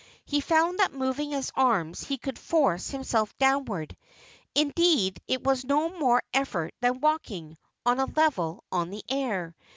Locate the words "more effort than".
5.89-7.01